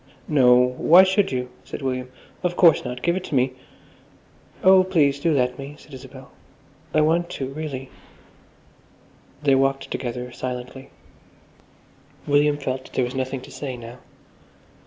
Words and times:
"No, 0.27 0.55
why 0.57 1.03
should 1.03 1.31
you?" 1.31 1.51
said 1.63 1.83
William. 1.83 2.09
"Of 2.41 2.55
course, 2.55 2.83
not. 2.83 3.03
Give 3.03 3.15
it 3.15 3.23
to 3.25 3.35
me." 3.35 3.53
"Oh, 4.63 4.83
please, 4.83 5.19
do 5.19 5.31
let 5.31 5.59
me," 5.59 5.75
said 5.77 5.93
Isabel. 5.93 6.31
"I 6.91 7.01
want 7.01 7.29
to, 7.37 7.49
really." 7.49 7.91
They 9.43 9.53
walked 9.53 9.91
together 9.91 10.31
silently. 10.31 10.89
William 12.25 12.57
felt 12.57 12.91
there 12.93 13.05
was 13.05 13.13
nothing 13.13 13.41
to 13.41 13.51
say 13.51 13.77
now. 13.77 13.99